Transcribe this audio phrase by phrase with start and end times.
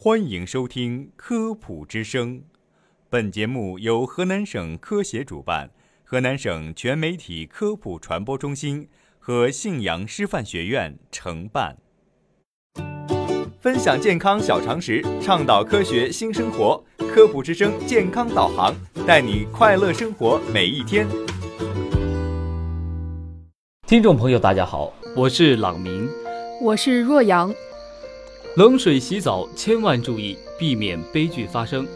[0.00, 2.36] 欢迎收听《科普之声》，
[3.10, 5.70] 本节目由河南省科协主办，
[6.04, 8.88] 河南省全媒体科普传播中心
[9.18, 11.76] 和信阳师范学院承办。
[13.58, 18.72] 分享健康小常识，倡导科学新生活，《科普之声》健康导航，
[19.04, 21.08] 带你快乐生活每一天。
[23.88, 26.08] 听众朋友，大家好，我是朗明，
[26.62, 27.52] 我是若阳。
[28.58, 31.86] 冷水洗澡千万注意，避免悲剧发生。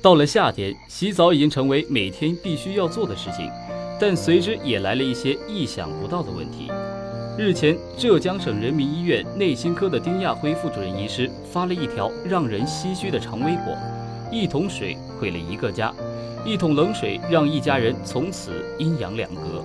[0.00, 3.46] 到了夏天，洗澡已经成为每天必须要做的事情，
[4.00, 6.72] 但随之也来了一些意想不到的问题。
[7.36, 13.76] 日前，浙江省人民医院内心科的丁亚辉副主任医师发了一条让人唏嘘的长微博
[14.32, 15.92] ：“一桶水毁了一个家，
[16.42, 19.62] 一桶冷水让一家人从此阴阳两隔。”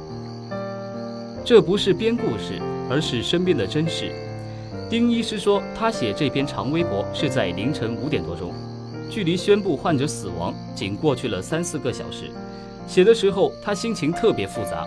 [1.45, 4.11] 这不是编故事，而是身边的真实。
[4.87, 8.53] 丁医师说，他写这篇长微博是在凌晨五点多钟，
[9.09, 12.29] 距离宣布患者死亡仅过去了三四个小时。
[12.85, 14.85] 写的时候，他心情特别复杂。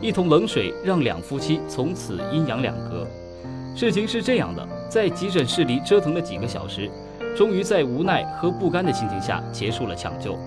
[0.00, 3.04] 一桶冷水让两夫妻从此阴阳两隔。
[3.74, 6.88] 事情是这样的，在急诊室里折腾了几个小时，
[7.36, 10.38] 终于在无奈和不甘的心情下结束了抢救。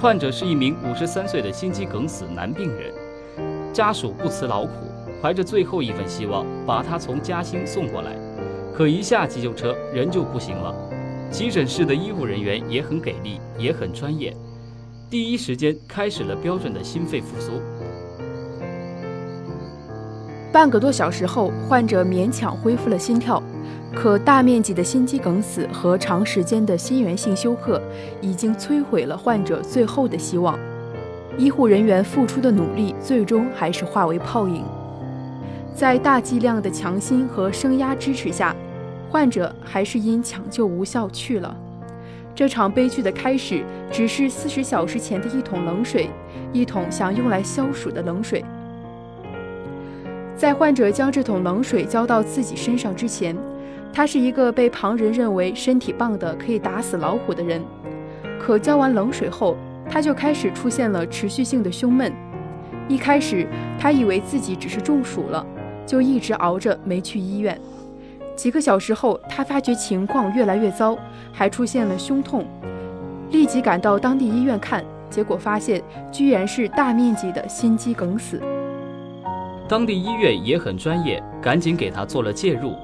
[0.00, 2.92] 患者是一名五十三岁的心肌梗死男病人，
[3.72, 4.87] 家属不辞劳苦。
[5.20, 8.16] 怀着最后一份希望，把他从嘉兴送过来，
[8.72, 10.74] 可一下急救车，人就不行了。
[11.30, 14.34] 急诊室的医护人员也很给力，也很专业，
[15.10, 17.52] 第一时间开始了标准的心肺复苏。
[20.50, 23.42] 半个多小时后，患者勉强恢复了心跳，
[23.94, 27.82] 可大面积的心肌梗死和长时间的心源性休克，
[28.22, 30.58] 已经摧毁了患者最后的希望。
[31.36, 34.64] 医护人员付出的努力，最终还是化为泡影。
[35.78, 38.52] 在大剂量的强心和升压支持下，
[39.08, 41.56] 患者还是因抢救无效去了。
[42.34, 46.10] 这场悲剧的开始，只是四十小时前的一桶冷水，
[46.52, 48.44] 一桶想用来消暑的冷水。
[50.34, 53.36] 在患者将这桶冷水浇到自己身上之前，
[53.92, 57.62] 他是一个被旁人认为身体棒的可以打死老虎的人。
[58.40, 59.56] 可浇完冷水后，
[59.88, 62.12] 他就开始出现了持续性的胸闷。
[62.88, 63.46] 一开始，
[63.78, 65.46] 他以为自己只是中暑了。
[65.88, 67.58] 就一直熬着没去医院。
[68.36, 70.96] 几个小时后，他发觉情况越来越糟，
[71.32, 72.44] 还出现了胸痛，
[73.30, 75.82] 立即赶到当地医院看，结果发现
[76.12, 78.38] 居然是大面积的心肌梗死。
[79.66, 82.74] 当地医院也很专业，赶紧给他做了介入，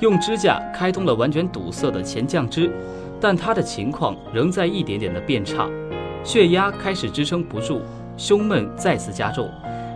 [0.00, 2.72] 用支架开通了完全堵塞的前降支，
[3.20, 5.68] 但他的情况仍在一点点的变差，
[6.24, 7.82] 血压开始支撑不住，
[8.16, 9.48] 胸闷再次加重，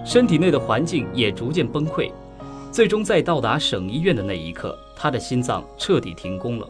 [0.05, 2.13] 身体内的环境也逐渐崩溃。
[2.71, 6.69] 最终在到达省医院的那一刻，他的心脏彻底停工了。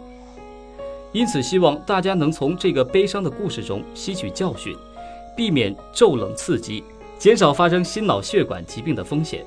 [1.12, 4.76] 因此，希望大家能从这个悲伤的故事中吸取教训，
[5.36, 6.84] 避免骤冷刺激，
[7.18, 9.44] 减少发生心脑血管疾病的风险。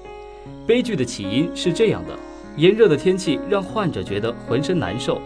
[0.65, 2.17] 悲剧的起因是这样的：
[2.57, 5.21] 炎热的天气让患者觉得浑身难受，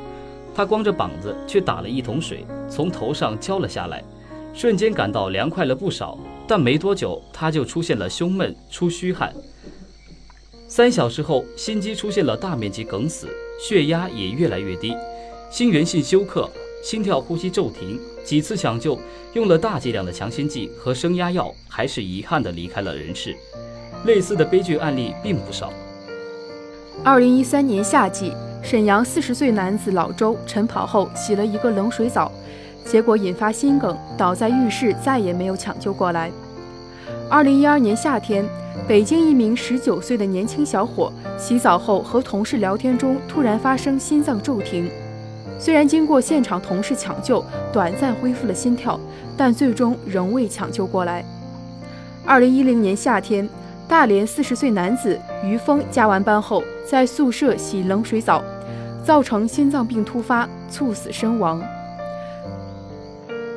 [0.53, 4.03] 他光着膀子却打了一桶水从头上浇了下来，
[4.53, 6.17] 瞬间感到凉快了不少。
[6.47, 9.33] 但没多久，他就出现了胸闷、出虚汗。
[10.67, 13.27] 三小时后，心肌出现了大面积梗死，
[13.59, 14.95] 血压也越来越低，
[15.51, 16.49] 心源性休克，
[16.83, 18.97] 心跳呼吸骤停，几次抢救，
[19.33, 23.35] 用了大剂量的强心剂和升压药，还是遗憾地离开了人世。
[24.05, 25.71] 类似的悲剧案例并不少。
[27.03, 28.33] 二零一三年夏季，
[28.63, 32.31] 沈阳四十岁男子老周晨跑后洗了一个冷水澡，
[32.83, 36.31] 结果引发心梗，倒在浴室，再也没有抢救过来。
[37.29, 38.43] 二零一二年夏天。
[38.87, 44.87] 北京一名十九岁的年轻小伙洗澡后和同事聊天中突然发生心脏骤停，
[45.57, 47.43] 虽然经过现场同事抢救，
[47.73, 48.99] 短暂恢复了心跳，
[49.35, 51.25] 但最终仍未抢救过来。
[52.25, 53.49] 二零一零年夏天，
[53.87, 58.43] 大连四十岁男子于峰加完班后在宿舍洗冷水澡，
[59.03, 61.59] 造成心脏病突发，猝死身亡。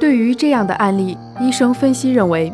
[0.01, 2.51] 对于这样的案例，医生分析认为。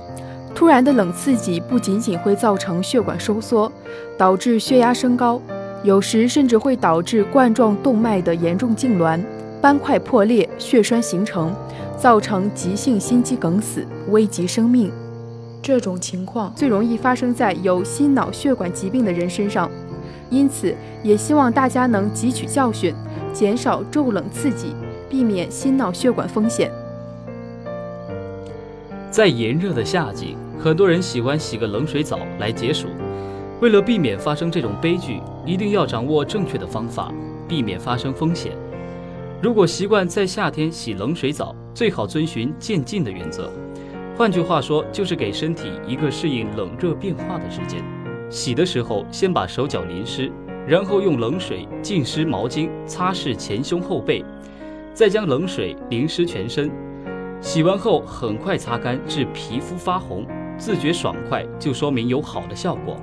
[0.54, 3.70] 突然的冷刺激不仅仅会造成血管收缩，
[4.16, 5.40] 导致血压升高，
[5.82, 9.20] 有时甚至会导致冠状动脉的严重痉挛、
[9.60, 11.52] 斑块破裂、血栓形成，
[11.98, 14.92] 造成急性心肌梗死，危及生命。
[15.60, 19.68] 这种情况最容易发生在有心脑血管疾病的人身上，
[20.30, 20.72] 因此
[21.02, 22.94] 也希望大家能汲取教训，
[23.32, 24.74] 减少骤冷刺激，
[25.10, 26.70] 避免心脑血管风险。
[29.14, 30.36] 在炎热的夏季。
[30.58, 32.88] 很多人喜欢洗个冷水澡来解暑，
[33.60, 37.14] 为了避免发生这种悲剧，一定要掌握正确的方法，
[37.46, 38.50] 避免发生风险。
[39.40, 43.48] 如果习惯在夏天洗冷水澡，最好遵循渐进的原则。
[44.16, 47.84] 换句话说，就是给身体一个适应冷热变化的时间。
[48.28, 50.28] 洗的时候，先把手脚淋湿，
[50.66, 54.24] 然后用冷水浸湿毛巾擦拭前胸后背，
[54.92, 56.68] 再将冷水淋湿全身。
[57.44, 60.24] 洗完后很快擦干至皮肤发红，
[60.56, 62.96] 自觉爽快，就说明有好的效果。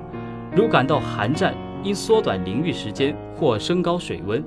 [0.52, 1.54] 如感到寒战，
[1.84, 4.42] 应缩短淋浴时间或升高水温。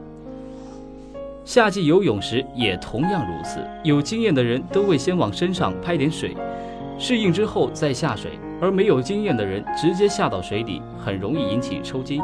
[1.45, 6.35] 夏季游泳时也同样如此，有经验的人都会先往身上拍点水，
[6.99, 8.31] 适应之后再下水；
[8.61, 12.21] 而没有经验的人直接下到水里，很容易引起抽筋。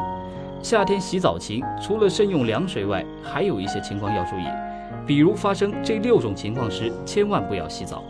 [0.62, 4.44] 夏天洗澡前，除了慎用凉水外，还有一些情况要注意，
[5.06, 8.02] 比如发生这六种情况时，千万不要洗澡：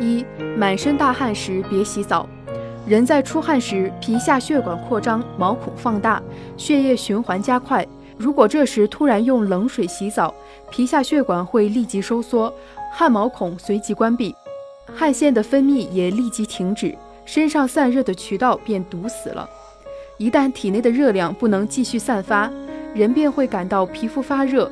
[0.00, 0.24] 一、
[0.56, 2.28] 满身大汗时别洗澡。
[2.86, 6.22] 人在出汗时，皮下血管扩张，毛孔放大，
[6.56, 7.86] 血液循环加快。
[8.16, 10.34] 如果这时突然用冷水洗澡，
[10.70, 12.52] 皮下血管会立即收缩，
[12.92, 14.34] 汗毛孔随即关闭，
[14.94, 19.48] 汗腺的分泌也立即停止，身上散热的渠道便堵死了。
[20.16, 22.50] 一旦体内的热量不能继续散发，
[22.94, 24.70] 人便会感到皮肤发热，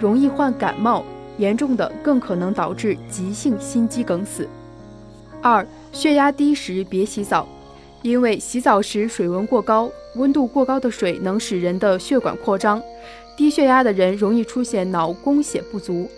[0.00, 1.04] 容易患感冒，
[1.38, 4.48] 严重的更可能导致急性心肌梗死。
[5.42, 7.46] 二、血压低时别洗澡。
[8.02, 12.82] 因为洗澡时水温过高，温度过高的水能使人的血管扩张，
[13.36, 16.08] 低血压的人容易出现脑供血不足，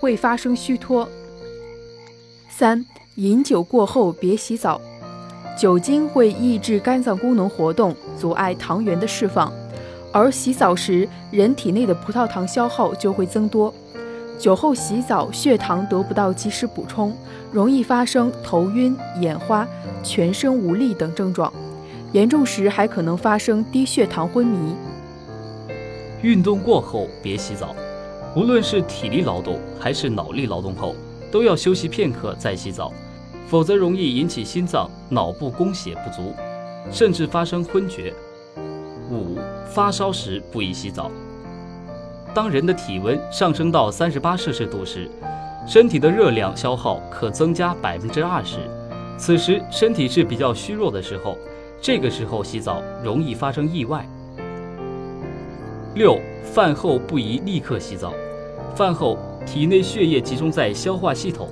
[0.00, 1.08] 会发生虚脱。
[2.50, 4.80] 三、饮酒过后别洗澡，
[5.56, 9.52] 酒精会抑制肝脏功能活动，阻碍糖原的释放，
[10.12, 13.72] 而洗澡时人体内的葡萄糖消耗就会增多。
[14.38, 17.12] 酒后洗澡，血糖得不到及时补充，
[17.52, 19.66] 容易发生头晕、眼花、
[20.02, 21.52] 全身无力等症状，
[22.12, 24.74] 严重时还可能发生低血糖昏迷。
[26.22, 27.74] 运动过后别洗澡，
[28.36, 30.94] 无论是体力劳动还是脑力劳动后，
[31.32, 32.92] 都要休息片刻再洗澡，
[33.48, 36.32] 否则容易引起心脏、脑部供血不足，
[36.92, 38.14] 甚至发生昏厥。
[39.10, 39.37] 五、
[39.68, 41.10] 发烧时不宜洗澡。
[42.34, 45.10] 当人的体温上升到三十八摄氏度时，
[45.66, 48.58] 身体的热量消耗可增加百分之二十。
[49.16, 51.36] 此时身体是比较虚弱的时候，
[51.80, 54.06] 这个时候洗澡容易发生意外。
[55.94, 58.12] 六，饭后不宜立刻洗澡。
[58.76, 61.48] 饭后体内血液集中在消化系统，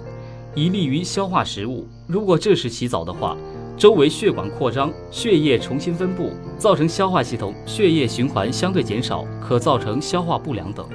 [0.54, 1.86] 以利于消化食物。
[2.06, 3.36] 如果这时洗澡的话，
[3.76, 10.88] 周围血管扩张，血液重新分布，造成消化系统血液循环相对减少，可造成消化不良等。